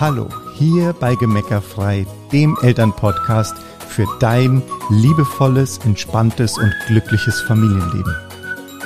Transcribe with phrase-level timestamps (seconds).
[0.00, 3.54] Hallo, hier bei Gemeckerfrei, dem Elternpodcast
[3.88, 8.12] für dein liebevolles, entspanntes und glückliches Familienleben.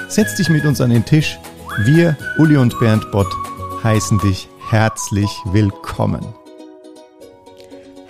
[0.09, 1.39] Setz dich mit uns an den Tisch.
[1.79, 3.35] Wir, Uli und Bernd Bott,
[3.83, 6.27] heißen dich herzlich willkommen.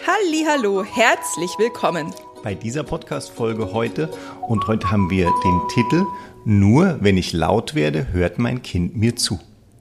[0.04, 2.12] Hallo, herzlich willkommen
[2.42, 4.08] bei dieser Podcast-Folge heute.
[4.48, 6.04] Und heute haben wir den Titel
[6.44, 9.38] Nur wenn ich laut werde, hört mein Kind mir zu.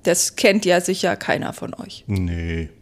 [0.08, 2.06] Das kennt ja sicher keiner von euch.
[2.08, 2.70] Nee.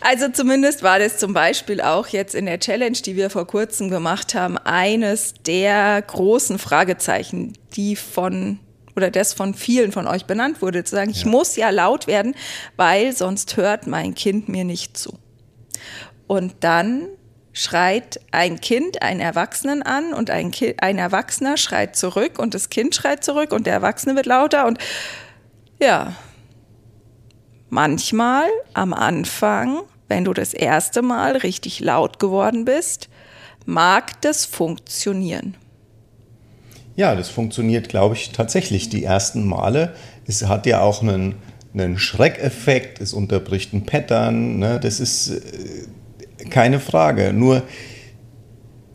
[0.00, 3.90] Also zumindest war das zum Beispiel auch jetzt in der Challenge, die wir vor kurzem
[3.90, 8.60] gemacht haben, eines der großen Fragezeichen, die von
[8.94, 11.16] oder das von vielen von euch benannt wurde, zu sagen, ja.
[11.16, 12.36] ich muss ja laut werden,
[12.76, 15.18] weil sonst hört mein Kind mir nicht zu.
[16.28, 17.08] Und dann
[17.58, 22.70] schreit ein Kind einen Erwachsenen an und ein, kind, ein Erwachsener schreit zurück und das
[22.70, 24.78] Kind schreit zurück und der Erwachsene wird lauter und
[25.80, 26.14] ja,
[27.68, 33.08] manchmal am Anfang, wenn du das erste Mal richtig laut geworden bist,
[33.66, 35.56] mag das funktionieren.
[36.94, 39.94] Ja, das funktioniert, glaube ich, tatsächlich die ersten Male.
[40.26, 41.34] Es hat ja auch einen,
[41.74, 44.58] einen Schreckeffekt, es unterbricht ein Pattern.
[44.58, 44.78] Ne?
[44.80, 45.86] Das ist äh,
[46.50, 47.32] keine Frage.
[47.32, 47.62] Nur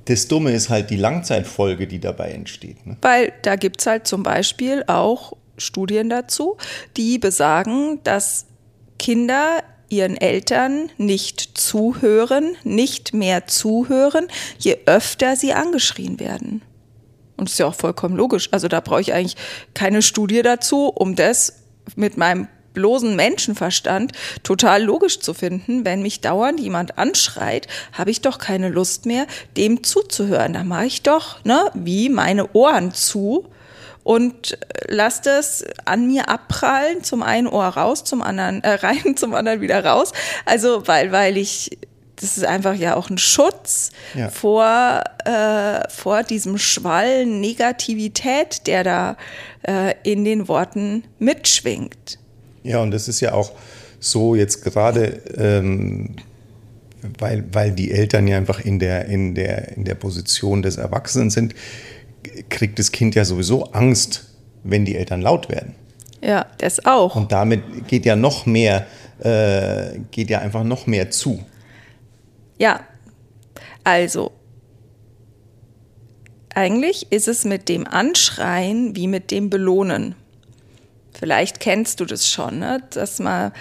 [0.05, 2.85] das Dumme ist halt die Langzeitfolge, die dabei entsteht.
[2.85, 2.97] Ne?
[3.01, 6.57] Weil da gibt es halt zum Beispiel auch Studien dazu,
[6.97, 8.47] die besagen, dass
[8.99, 16.61] Kinder ihren Eltern nicht zuhören, nicht mehr zuhören, je öfter sie angeschrien werden.
[17.37, 18.49] Und das ist ja auch vollkommen logisch.
[18.51, 19.37] Also da brauche ich eigentlich
[19.73, 21.63] keine Studie dazu, um das
[21.95, 24.11] mit meinem bloßen Menschenverstand
[24.43, 25.85] total logisch zu finden.
[25.85, 30.53] Wenn mich dauernd jemand anschreit, habe ich doch keine Lust mehr, dem zuzuhören.
[30.53, 33.47] Da mache ich doch, ne, wie meine Ohren zu
[34.03, 34.57] und
[34.87, 39.61] lass das an mir abprallen, zum einen Ohr raus, zum anderen äh, rein, zum anderen
[39.61, 40.11] wieder raus.
[40.45, 41.77] Also weil weil ich
[42.17, 44.29] das ist einfach ja auch ein Schutz ja.
[44.29, 49.17] vor, äh, vor diesem Schwall Negativität, der da
[49.63, 52.19] äh, in den Worten mitschwingt.
[52.63, 53.51] Ja, und das ist ja auch
[53.99, 56.15] so jetzt gerade, ähm,
[57.19, 61.29] weil, weil die Eltern ja einfach in der, in, der, in der Position des Erwachsenen
[61.29, 61.53] sind,
[62.49, 64.25] kriegt das Kind ja sowieso Angst,
[64.63, 65.75] wenn die Eltern laut werden.
[66.21, 67.15] Ja, das auch.
[67.15, 68.87] Und damit geht ja noch mehr,
[69.19, 71.43] äh, geht ja einfach noch mehr zu.
[72.57, 72.79] Ja,
[73.83, 74.31] also
[76.55, 80.15] eigentlich ist es mit dem Anschreien wie mit dem Belohnen.
[81.17, 82.81] Vielleicht kennst du das schon, ne?
[82.91, 83.51] dass man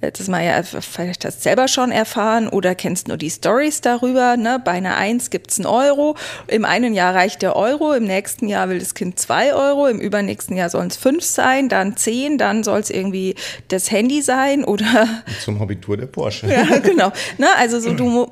[0.00, 4.36] das mal ja vielleicht hast selber schon erfahren oder kennst nur die Stories darüber.
[4.36, 4.60] Ne?
[4.64, 6.16] Bei einer Eins gibt's einen Euro.
[6.46, 10.00] Im einen Jahr reicht der Euro, im nächsten Jahr will das Kind zwei Euro, im
[10.00, 13.34] übernächsten Jahr sollen es fünf sein, dann zehn, dann soll es irgendwie
[13.68, 15.06] das Handy sein oder
[15.44, 16.46] zum Abitur der Porsche.
[16.50, 17.12] Ja, genau.
[17.38, 17.46] Ne?
[17.58, 18.28] Also so du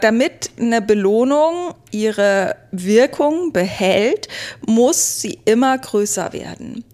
[0.00, 4.28] damit eine Belohnung ihre Wirkung behält,
[4.66, 6.84] muss sie immer größer werden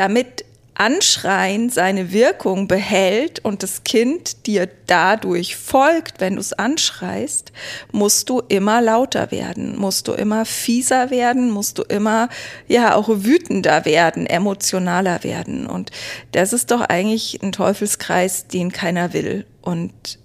[0.00, 7.52] damit Anschreien seine Wirkung behält und das Kind dir dadurch folgt, wenn du es anschreist,
[7.92, 12.30] musst du immer lauter werden, musst du immer fieser werden, musst du immer
[12.66, 15.66] ja auch wütender werden, emotionaler werden.
[15.66, 15.90] Und
[16.32, 19.44] das ist doch eigentlich ein Teufelskreis, den keiner will.
[19.60, 20.18] Und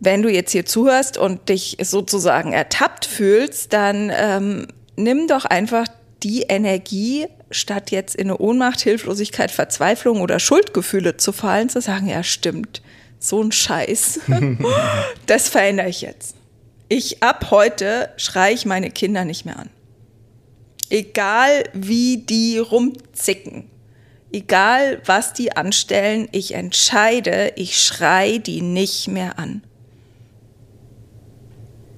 [0.00, 5.84] wenn du jetzt hier zuhörst und dich sozusagen ertappt fühlst, dann ähm, nimm doch einfach
[6.24, 12.08] die Energie, statt jetzt in eine Ohnmacht, Hilflosigkeit, Verzweiflung oder Schuldgefühle zu fallen, zu sagen,
[12.08, 12.82] ja stimmt,
[13.18, 14.20] so ein Scheiß,
[15.26, 16.36] das verändere ich jetzt.
[16.88, 19.70] Ich ab heute schreie ich meine Kinder nicht mehr an.
[20.90, 23.70] Egal wie die rumzicken,
[24.32, 29.62] egal was die anstellen, ich entscheide, ich schreie die nicht mehr an.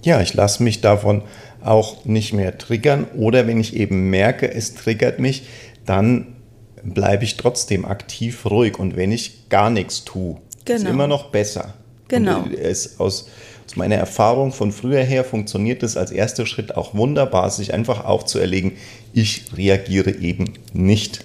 [0.04, 1.22] Ja, ich lasse mich davon
[1.66, 3.06] auch nicht mehr triggern.
[3.16, 5.44] Oder wenn ich eben merke, es triggert mich,
[5.84, 6.36] dann
[6.82, 8.78] bleibe ich trotzdem aktiv ruhig.
[8.78, 10.78] Und wenn ich gar nichts tue, genau.
[10.78, 11.74] ist immer noch besser.
[12.08, 12.42] Genau.
[12.42, 13.28] Und es aus,
[13.66, 18.04] aus meiner Erfahrung von früher her funktioniert es als erster Schritt auch wunderbar, sich einfach
[18.04, 18.72] aufzuerlegen,
[19.12, 21.24] ich reagiere eben nicht.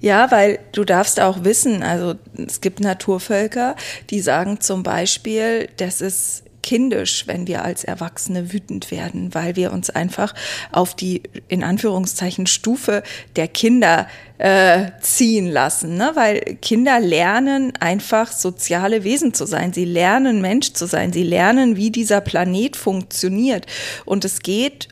[0.00, 2.14] Ja, weil du darfst auch wissen, also
[2.46, 3.76] es gibt Naturvölker,
[4.10, 9.72] die sagen zum Beispiel, das ist kindisch, wenn wir als Erwachsene wütend werden, weil wir
[9.72, 10.34] uns einfach
[10.72, 13.04] auf die, in Anführungszeichen, Stufe
[13.36, 14.08] der Kinder
[14.38, 15.96] äh, ziehen lassen.
[15.96, 16.10] Ne?
[16.14, 19.72] Weil Kinder lernen einfach soziale Wesen zu sein.
[19.72, 21.12] Sie lernen Mensch zu sein.
[21.12, 23.66] Sie lernen, wie dieser Planet funktioniert.
[24.04, 24.88] Und es geht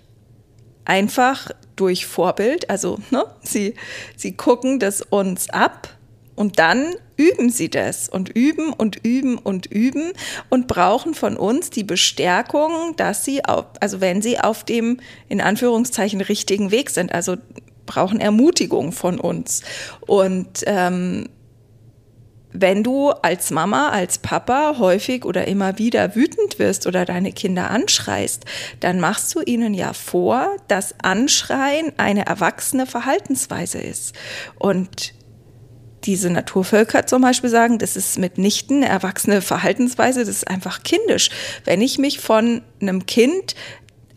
[0.84, 2.70] einfach durch Vorbild.
[2.70, 3.24] Also ne?
[3.42, 3.74] sie,
[4.16, 5.88] sie gucken das uns ab
[6.36, 10.12] Und dann üben sie das und üben und üben und üben
[10.50, 14.98] und brauchen von uns die Bestärkung, dass sie, auf, also wenn sie auf dem
[15.28, 17.36] in Anführungszeichen richtigen Weg sind, also
[17.86, 19.62] brauchen Ermutigung von uns.
[20.06, 21.28] Und ähm,
[22.56, 27.70] wenn du als Mama, als Papa häufig oder immer wieder wütend wirst oder deine Kinder
[27.70, 28.44] anschreist,
[28.78, 34.14] dann machst du ihnen ja vor, dass Anschreien eine erwachsene Verhaltensweise ist.
[34.56, 35.13] Und
[36.04, 41.30] diese Naturvölker zum Beispiel sagen, das ist mitnichten eine erwachsene Verhaltensweise, das ist einfach kindisch.
[41.64, 43.54] Wenn ich mich von einem Kind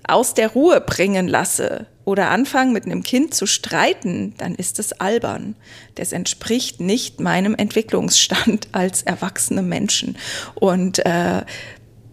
[0.08, 4.94] aus der Ruhe bringen lasse oder anfange mit einem Kind zu streiten, dann ist es
[4.94, 5.56] albern.
[5.96, 10.18] Das entspricht nicht meinem Entwicklungsstand als erwachsene Menschen.
[10.56, 11.44] Und äh,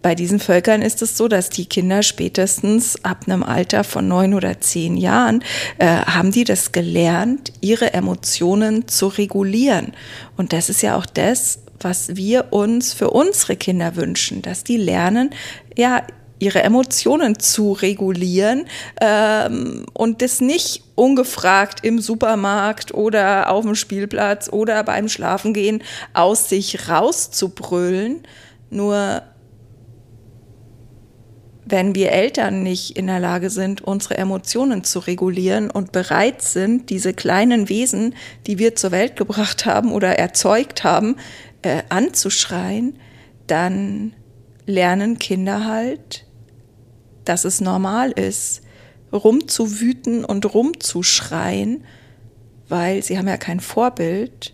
[0.05, 4.35] bei diesen Völkern ist es so, dass die Kinder spätestens ab einem Alter von neun
[4.35, 5.43] oder zehn Jahren
[5.79, 9.93] äh, haben die das gelernt, ihre Emotionen zu regulieren.
[10.37, 14.77] Und das ist ja auch das, was wir uns für unsere Kinder wünschen, dass die
[14.77, 15.31] lernen,
[15.75, 16.03] ja,
[16.37, 18.67] ihre Emotionen zu regulieren
[19.01, 25.81] ähm, und das nicht ungefragt im Supermarkt oder auf dem Spielplatz oder beim Schlafengehen
[26.13, 28.21] aus sich rauszubrüllen.
[28.69, 29.23] Nur
[31.65, 36.91] wenn wir Eltern nicht in der Lage sind, unsere Emotionen zu regulieren und bereit sind,
[36.91, 38.13] diese kleinen Wesen,
[38.45, 41.15] die wir zur Welt gebracht haben oder erzeugt haben,
[41.63, 42.97] äh, anzuschreien,
[43.47, 44.13] dann
[44.67, 46.25] lernen Kinder halt,
[47.25, 48.61] dass es normal ist,
[49.11, 51.83] rumzuwüten und rumzuschreien,
[52.69, 54.53] weil sie haben ja kein Vorbild.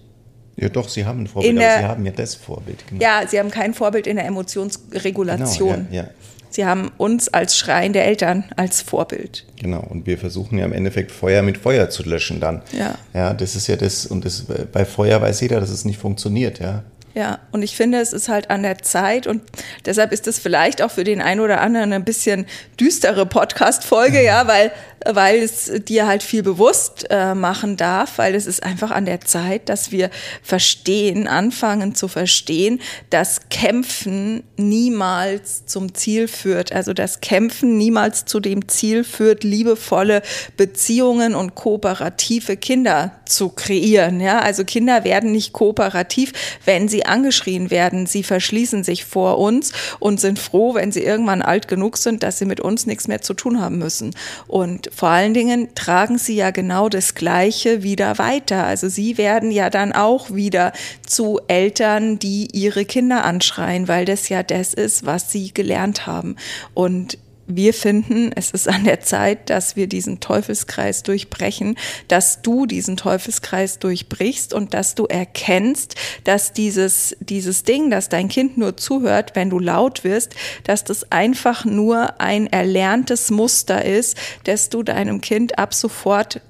[0.55, 2.83] Ja, doch, sie haben ein Vorbild, der, aber sie haben ja das Vorbild.
[2.87, 3.01] Genau.
[3.01, 5.87] Ja, sie haben kein Vorbild in der Emotionsregulation.
[5.89, 6.09] Genau, ja, ja.
[6.51, 9.45] Sie haben uns als schreiende Eltern als Vorbild.
[9.59, 12.61] Genau, und wir versuchen ja im Endeffekt Feuer mit Feuer zu löschen dann.
[12.77, 12.95] Ja.
[13.13, 16.59] Ja, das ist ja das, und das, bei Feuer weiß jeder, dass es nicht funktioniert,
[16.59, 16.83] ja.
[17.13, 19.41] Ja, und ich finde, es ist halt an der Zeit und
[19.85, 22.45] deshalb ist es vielleicht auch für den einen oder anderen ein bisschen
[22.79, 24.71] düstere Podcast-Folge, ja, weil
[25.05, 29.21] weil es dir halt viel bewusst äh, machen darf, weil es ist einfach an der
[29.21, 30.09] Zeit, dass wir
[30.43, 32.79] verstehen, anfangen zu verstehen,
[33.09, 36.71] dass Kämpfen niemals zum Ziel führt.
[36.71, 40.21] Also dass Kämpfen niemals zu dem Ziel führt, liebevolle
[40.57, 44.19] Beziehungen und kooperative Kinder zu kreieren.
[44.19, 46.33] Ja, also Kinder werden nicht kooperativ,
[46.65, 48.05] wenn sie angeschrien werden.
[48.05, 52.39] Sie verschließen sich vor uns und sind froh, wenn sie irgendwann alt genug sind, dass
[52.39, 54.15] sie mit uns nichts mehr zu tun haben müssen.
[54.47, 58.63] Und vor allen Dingen tragen sie ja genau das Gleiche wieder weiter.
[58.65, 60.73] Also sie werden ja dann auch wieder
[61.05, 66.35] zu Eltern, die ihre Kinder anschreien, weil das ja das ist, was sie gelernt haben.
[66.73, 67.17] Und
[67.55, 71.77] wir finden, es ist an der Zeit, dass wir diesen Teufelskreis durchbrechen,
[72.07, 78.29] dass du diesen Teufelskreis durchbrichst und dass du erkennst, dass dieses, dieses Ding, dass dein
[78.29, 84.17] Kind nur zuhört, wenn du laut wirst, dass das einfach nur ein erlerntes Muster ist,
[84.45, 86.41] dass du deinem Kind ab sofort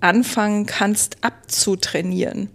[0.00, 2.50] anfangen kannst abzutrainieren.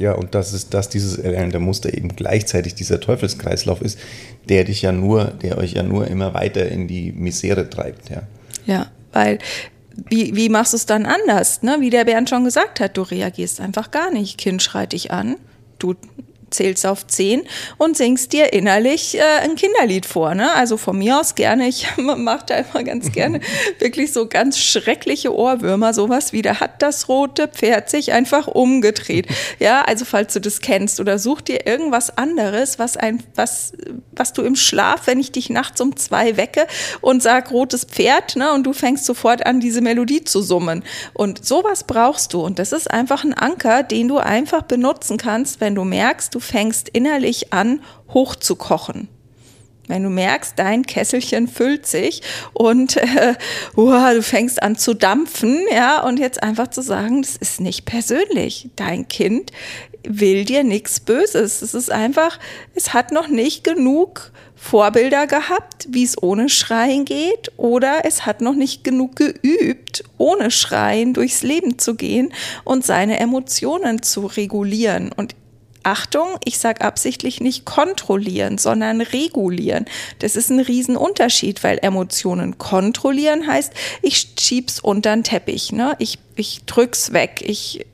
[0.00, 3.98] Ja, und dass, es, dass dieses erlernte Muster eben gleichzeitig dieser Teufelskreislauf ist,
[4.48, 8.22] der dich ja nur, der euch ja nur immer weiter in die Misere treibt, ja.
[8.64, 9.38] Ja, weil
[10.08, 11.62] wie, wie machst du es dann anders?
[11.62, 11.76] Ne?
[11.80, 14.38] Wie der Bernd schon gesagt hat, du reagierst einfach gar nicht.
[14.38, 15.36] Kind schreit dich an,
[15.78, 15.94] du
[16.50, 17.42] zählst auf zehn
[17.78, 20.34] und singst dir innerlich äh, ein Kinderlied vor.
[20.34, 20.52] Ne?
[20.54, 23.40] Also von mir aus gerne, ich mache da immer ganz gerne
[23.78, 29.26] wirklich so ganz schreckliche Ohrwürmer, sowas wie, da hat das rote Pferd sich einfach umgedreht.
[29.58, 33.72] Ja, also falls du das kennst oder such dir irgendwas anderes, was ein, was,
[34.12, 36.66] was du im Schlaf, wenn ich dich nachts um zwei wecke
[37.00, 40.82] und sag rotes Pferd, ne, und du fängst sofort an, diese Melodie zu summen.
[41.12, 42.40] Und sowas brauchst du.
[42.40, 46.39] Und das ist einfach ein Anker, den du einfach benutzen kannst, wenn du merkst, du
[46.40, 47.82] fängst innerlich an,
[48.12, 49.08] hochzukochen.
[49.90, 53.34] Wenn du merkst, dein Kesselchen füllt sich und äh,
[53.76, 57.86] uh, du fängst an zu dampfen, ja, und jetzt einfach zu sagen, das ist nicht
[57.86, 58.68] persönlich.
[58.76, 59.50] Dein Kind
[60.04, 61.60] will dir nichts Böses.
[61.60, 62.38] Es ist einfach,
[62.76, 68.42] es hat noch nicht genug Vorbilder gehabt, wie es ohne Schreien geht, oder es hat
[68.42, 72.32] noch nicht genug geübt, ohne Schreien durchs Leben zu gehen
[72.62, 75.12] und seine Emotionen zu regulieren.
[75.16, 75.34] Und
[75.82, 79.86] Achtung, ich sage absichtlich nicht kontrollieren, sondern regulieren.
[80.18, 83.72] Das ist ein Riesenunterschied, weil Emotionen kontrollieren heißt,
[84.02, 85.96] ich schieb's unter den Teppich, ne?
[85.98, 87.86] ich, ich drück's weg, ich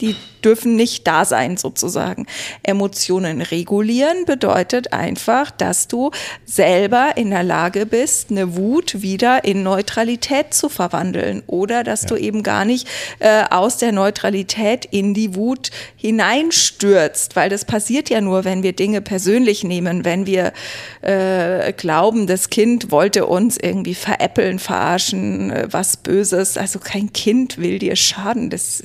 [0.00, 2.26] Die dürfen nicht da sein sozusagen.
[2.62, 6.10] Emotionen regulieren bedeutet einfach, dass du
[6.44, 12.08] selber in der Lage bist, eine Wut wieder in Neutralität zu verwandeln oder dass ja.
[12.08, 12.86] du eben gar nicht
[13.18, 18.72] äh, aus der Neutralität in die Wut hineinstürzt, weil das passiert ja nur, wenn wir
[18.72, 20.52] Dinge persönlich nehmen, wenn wir
[21.02, 26.56] äh, glauben, das Kind wollte uns irgendwie veräppeln, verarschen, äh, was Böses.
[26.56, 28.50] Also kein Kind will dir schaden.
[28.50, 28.82] Das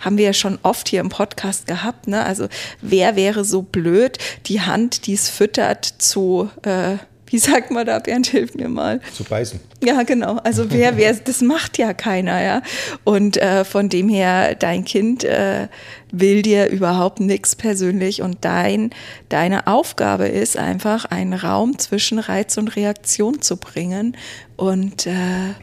[0.00, 2.08] haben wir ja schon oft hier im Podcast gehabt.
[2.08, 2.24] Ne?
[2.24, 2.48] Also
[2.80, 6.96] wer wäre so blöd, die Hand, die es füttert, zu äh,
[7.28, 9.00] wie sagt man da, Bernd, hilf mir mal.
[9.12, 9.60] Zu beißen.
[9.82, 10.38] Ja, genau.
[10.44, 12.62] Also wer, wer, das macht ja keiner, ja.
[13.04, 15.68] Und äh, von dem her, dein Kind äh,
[16.12, 18.90] will dir überhaupt nichts persönlich und dein,
[19.28, 24.16] deine Aufgabe ist einfach, einen Raum zwischen Reiz und Reaktion zu bringen.
[24.56, 25.54] Und äh,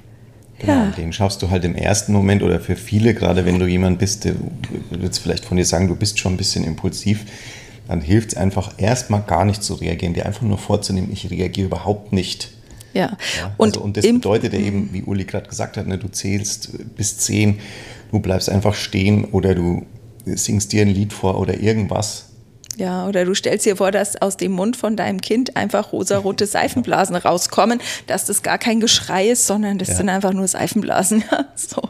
[0.65, 0.91] Genau, ja.
[0.91, 4.23] den schaffst du halt im ersten Moment oder für viele, gerade wenn du jemand bist,
[4.23, 4.35] der
[4.89, 7.25] wird vielleicht von dir sagen, du bist schon ein bisschen impulsiv,
[7.87, 11.67] dann hilft es einfach erstmal gar nicht zu reagieren, dir einfach nur vorzunehmen, ich reagiere
[11.67, 12.51] überhaupt nicht.
[12.93, 13.17] Ja.
[13.37, 16.07] ja und, also, und das bedeutet ja eben, wie Uli gerade gesagt hat, ne, du
[16.07, 17.59] zählst bis zehn,
[18.11, 19.85] du bleibst einfach stehen oder du
[20.25, 22.32] singst dir ein Lied vor oder irgendwas
[22.77, 26.45] ja, oder du stellst dir vor, dass aus dem Mund von deinem Kind einfach rosarote
[26.45, 29.95] Seifenblasen rauskommen, dass das gar kein Geschrei ist, sondern das ja.
[29.95, 31.23] sind einfach nur Seifenblasen.
[31.55, 31.89] so.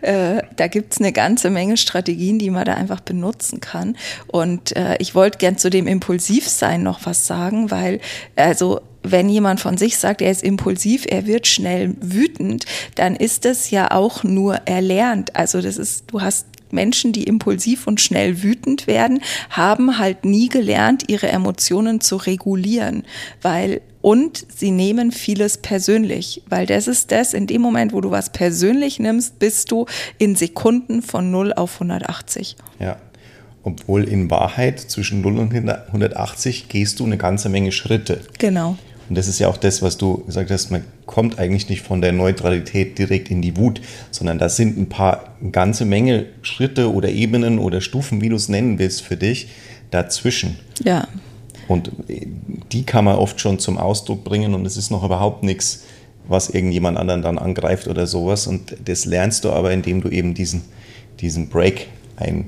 [0.00, 3.96] Äh, da gibt's eine ganze Menge Strategien, die man da einfach benutzen kann.
[4.26, 8.00] Und äh, ich wollte gern zu dem Impulsivsein noch was sagen, weil
[8.36, 13.44] also wenn jemand von sich sagt, er ist impulsiv, er wird schnell wütend, dann ist
[13.44, 15.34] das ja auch nur erlernt.
[15.34, 20.48] Also das ist, du hast Menschen, die impulsiv und schnell wütend werden, haben halt nie
[20.48, 23.04] gelernt, ihre Emotionen zu regulieren,
[23.40, 28.10] weil und sie nehmen vieles persönlich, weil das ist das, in dem Moment, wo du
[28.10, 29.86] was persönlich nimmst, bist du
[30.18, 32.56] in Sekunden von 0 auf 180.
[32.80, 32.96] Ja.
[33.62, 38.22] Obwohl in Wahrheit zwischen 0 und 180 gehst du eine ganze Menge Schritte.
[38.38, 38.76] Genau.
[39.08, 42.00] Und das ist ja auch das, was du gesagt hast, man kommt eigentlich nicht von
[42.00, 46.90] der Neutralität direkt in die Wut, sondern das sind ein paar, eine ganze Menge Schritte
[46.90, 49.48] oder Ebenen oder Stufen, wie du es nennen willst, für dich
[49.90, 50.58] dazwischen.
[50.82, 51.06] Ja.
[51.68, 51.90] Und
[52.72, 55.84] die kann man oft schon zum Ausdruck bringen und es ist noch überhaupt nichts,
[56.26, 58.46] was irgendjemand anderen dann angreift oder sowas.
[58.46, 60.62] Und das lernst du aber, indem du eben diesen,
[61.20, 62.46] diesen Break ein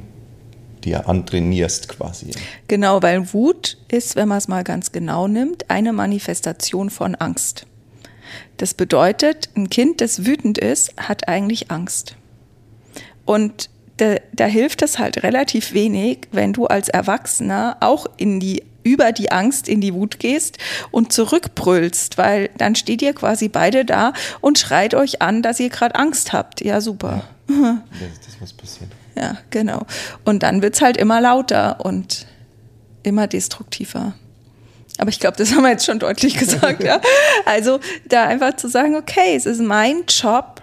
[0.84, 2.30] dir antrainierst quasi.
[2.68, 7.66] Genau, weil Wut ist, wenn man es mal ganz genau nimmt, eine Manifestation von Angst.
[8.56, 12.16] Das bedeutet, ein Kind, das wütend ist, hat eigentlich Angst.
[13.24, 18.62] Und da, da hilft es halt relativ wenig, wenn du als Erwachsener auch in die
[18.84, 20.58] über die Angst in die Wut gehst
[20.90, 25.70] und zurückbrüllst, weil dann steht ihr quasi beide da und schreit euch an, dass ihr
[25.70, 26.60] gerade Angst habt.
[26.60, 27.24] Ja, super.
[27.48, 28.90] Ja, das das, was passiert.
[29.16, 29.86] Ja, genau.
[30.24, 32.26] Und dann wird es halt immer lauter und
[33.02, 34.14] immer destruktiver.
[34.98, 36.82] Aber ich glaube, das haben wir jetzt schon deutlich gesagt.
[36.82, 37.00] ja.
[37.44, 40.62] Also da einfach zu sagen, okay, es ist mein Job,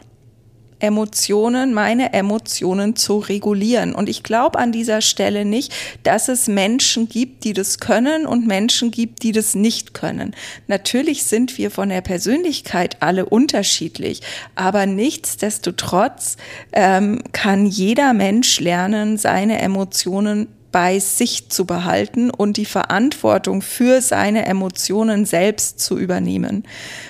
[0.82, 3.94] Emotionen, meine Emotionen zu regulieren.
[3.94, 5.74] Und ich glaube an dieser Stelle nicht,
[6.04, 10.36] dass es Menschen gibt, die das können und Menschen gibt, die das nicht können.
[10.68, 14.22] Natürlich sind wir von der Persönlichkeit alle unterschiedlich,
[14.56, 16.38] aber nichtsdestotrotz
[16.74, 24.01] ähm, kann jeder Mensch lernen, seine Emotionen bei sich zu behalten und die Verantwortung für
[24.01, 26.63] seine Emotionen selbst zu übernehmen.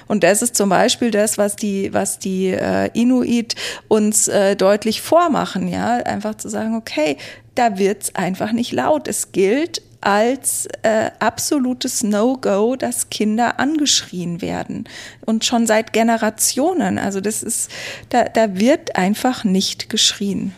[0.08, 3.56] Und das ist zum Beispiel das, was die, was die äh, Inuit
[3.88, 7.18] uns äh, deutlich vormachen, ja, einfach zu sagen, okay,
[7.56, 9.08] da wird's einfach nicht laut.
[9.08, 14.89] Es gilt als äh, absolutes No-Go, dass Kinder angeschrien werden.
[15.25, 16.98] Und schon seit Generationen.
[16.98, 17.70] Also das ist,
[18.10, 20.53] da, da wird einfach nicht geschrien.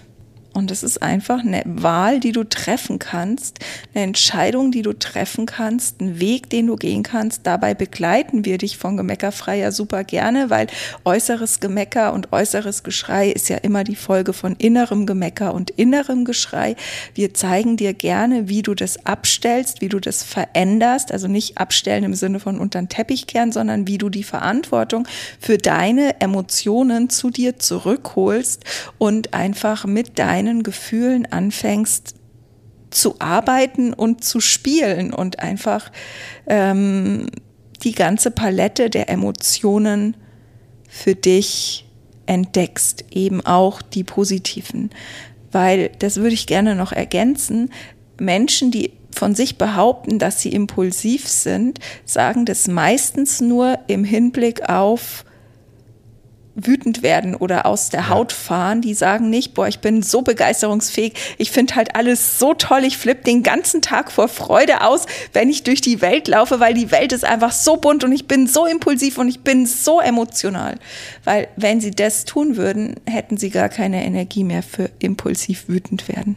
[0.53, 3.60] Und es ist einfach eine Wahl, die du treffen kannst,
[3.93, 7.48] eine Entscheidung, die du treffen kannst, ein Weg, den du gehen kannst.
[7.48, 10.67] Dabei begleiten wir dich von Gemeckerfrei ja super gerne, weil
[11.05, 16.24] äußeres Gemecker und äußeres Geschrei ist ja immer die Folge von innerem Gemecker und innerem
[16.24, 16.75] Geschrei.
[17.15, 21.12] Wir zeigen dir gerne, wie du das abstellst, wie du das veränderst.
[21.12, 25.07] Also nicht abstellen im Sinne von unter den Teppich kehren, sondern wie du die Verantwortung
[25.39, 28.63] für deine Emotionen zu dir zurückholst
[29.00, 32.15] und einfach mit deinen deinen Gefühlen anfängst
[32.89, 35.91] zu arbeiten und zu spielen und einfach
[36.47, 37.27] ähm,
[37.83, 40.15] die ganze Palette der Emotionen
[40.88, 41.85] für dich
[42.25, 44.91] entdeckst, eben auch die positiven.
[45.51, 47.71] Weil, das würde ich gerne noch ergänzen,
[48.19, 54.69] Menschen, die von sich behaupten, dass sie impulsiv sind, sagen das meistens nur im Hinblick
[54.69, 55.25] auf
[56.55, 61.13] wütend werden oder aus der Haut fahren, die sagen nicht, boah, ich bin so begeisterungsfähig,
[61.38, 65.50] ich finde halt alles so toll, ich flippe den ganzen Tag vor Freude aus, wenn
[65.50, 68.45] ich durch die Welt laufe, weil die Welt ist einfach so bunt und ich bin
[68.45, 70.75] so impulsiv und ich bin so emotional.
[71.24, 76.07] Weil wenn sie das tun würden, hätten sie gar keine Energie mehr für impulsiv wütend
[76.07, 76.36] werden.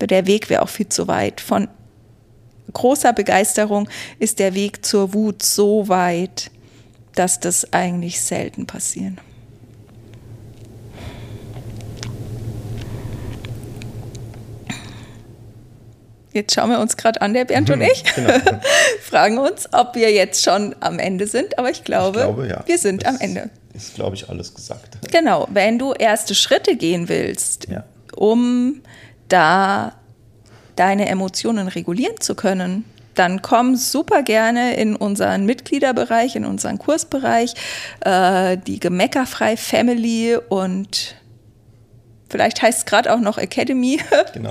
[0.00, 1.40] Der Weg wäre auch viel zu weit.
[1.40, 1.66] Von
[2.72, 3.88] großer Begeisterung
[4.20, 6.52] ist der Weg zur Wut so weit,
[7.18, 9.18] dass das eigentlich selten passieren.
[16.32, 18.32] Jetzt schauen wir uns gerade an, der Bernd und mhm, ich, genau.
[19.02, 22.62] fragen uns, ob wir jetzt schon am Ende sind, aber ich glaube, ich glaube ja.
[22.64, 23.50] wir sind das am Ende.
[23.74, 24.98] Ist, glaube ich, alles gesagt.
[25.10, 27.82] Genau, wenn du erste Schritte gehen willst, ja.
[28.14, 28.82] um
[29.28, 29.94] da
[30.76, 32.84] deine Emotionen regulieren zu können,
[33.18, 37.54] dann komm super gerne in unseren Mitgliederbereich, in unseren Kursbereich,
[38.00, 41.16] äh, die Gemeckerfrei Family und
[42.30, 44.00] Vielleicht heißt es gerade auch noch Academy.
[44.34, 44.50] Genau.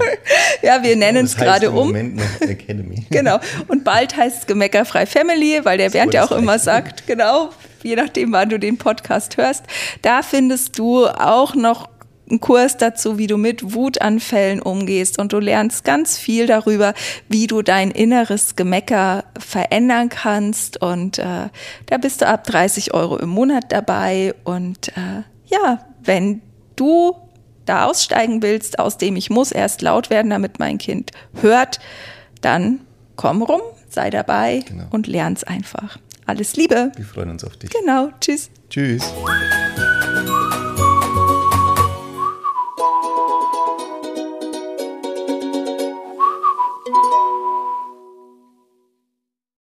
[0.61, 1.87] ja, wir nennen es gerade um.
[1.87, 3.05] Moment noch Academy.
[3.09, 3.39] genau.
[3.67, 7.51] Und bald heißt es Gemeckerfrei Family, weil der Bernd ja auch immer sagt, genau,
[7.83, 9.63] je nachdem, wann du den Podcast hörst.
[10.01, 11.87] Da findest du auch noch
[12.29, 16.93] einen Kurs dazu, wie du mit Wutanfällen umgehst und du lernst ganz viel darüber,
[17.29, 21.49] wie du dein inneres Gemecker verändern kannst und äh,
[21.85, 26.41] da bist du ab 30 Euro im Monat dabei und äh, ja, wenn
[26.75, 27.15] du
[27.65, 31.79] da aussteigen willst, aus dem ich muss erst laut werden, damit mein Kind hört,
[32.41, 32.81] dann
[33.15, 34.85] komm rum, sei dabei genau.
[34.91, 35.97] und lern's einfach.
[36.25, 36.91] Alles Liebe.
[36.95, 37.69] Wir freuen uns auf dich.
[37.69, 38.09] Genau.
[38.19, 38.49] Tschüss.
[38.69, 39.13] Tschüss.